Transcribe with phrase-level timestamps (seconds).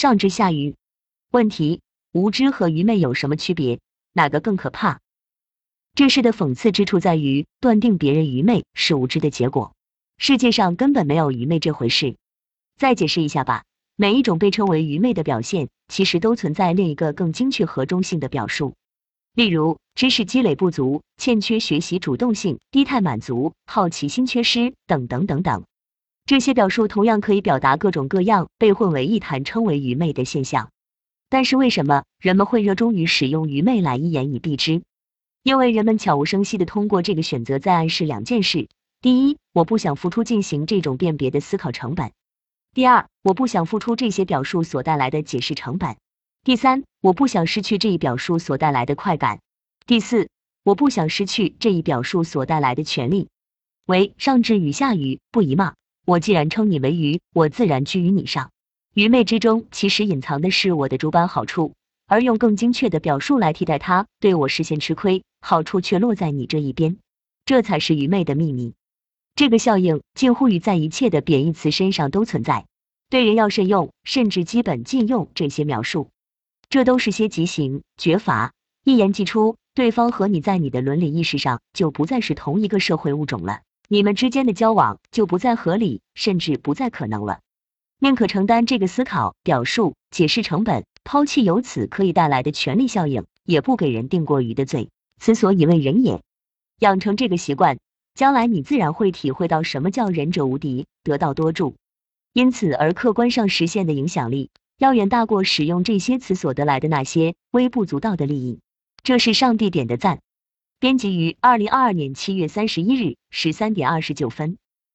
[0.00, 0.76] 上智下愚。
[1.30, 3.80] 问题：无知和愚昧有什么区别？
[4.14, 5.02] 哪个更可怕？
[5.94, 9.74] 这事的讽刺之处在于，断定别人愚昧是无知的结果。
[10.16, 12.16] 世界上根本没有愚昧这回事。
[12.78, 18.72] 再解释一下吧，每一种被称为愚昧的表现，其实都存在另一个更精确和中性的表述。
[19.34, 25.64] 例如，知识积累不足、欠缺学习主动性、低态满足、好奇心缺失等等等等。
[26.30, 30.70] 这些表述同样可以表达各种各样被混为一谈称为愚昧的现象。
[31.28, 34.82] 但是为什么人们会热衷于使用愚昧来一言以蔽之？
[35.42, 38.68] 因为人们悄无声息地通过这个选择在暗示两件事：
[39.00, 42.10] 第一，我不想付出进行这种辨别的思考成本；
[42.74, 45.96] 第二，我不想付出这些表述所带来的解释成本。
[46.44, 49.40] 第三，我不想失去这一表述所带来的快感。
[49.84, 50.28] 第四，
[50.62, 53.26] 我不想失去这一表述所带来的权利。
[53.86, 55.74] 为上至与下愚，不宜嘛？
[56.10, 58.50] 我既然称你为愚，我自然居于你上。
[58.94, 61.74] 愚昧之中，其实隐藏的是我的诸般好处，
[62.08, 66.96] 而用更精确的表述来替代它，对我实现吃亏，好处却落在你这一边，
[67.44, 68.74] 这才是愚昧的秘密。
[69.36, 72.66] 这个效应近乎于在一切的贬义词身上都存在。
[73.08, 76.10] 对人要慎用，甚至基本禁用这些描述。
[76.68, 83.60] 这都是些极刑绝罚，一言既出，对方和你在你的伦理意识上就不再是同一个社会物种了，
[83.92, 87.40] 你们之间的交往就不再合理，甚至不再可能了。
[87.98, 94.90] 宁可承担这个思考、表述、解释成本，抛弃由此可以带来的权利效应，也不给人定过于的罪。
[95.20, 96.22] 此所以为人也。
[96.78, 97.80] 养成这个习惯，
[98.14, 101.74] 将来你自然会体会到什么叫仁者无敌，得道多助。
[102.32, 104.50] 因此而客观上实现的影响力。
[104.78, 108.60] 要远大过使用这些词所得来的那些微不足道的利益，
[109.02, 110.20] 这是上帝点的赞。
[110.80, 114.56] 编辑于二零二二年七月三十一日十三点二十九分。